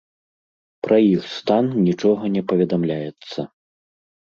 Пра 0.87 0.97
іх 1.17 1.23
стан 1.39 1.69
нічога 1.87 2.23
не 2.39 2.43
паведамляецца. 2.53 3.39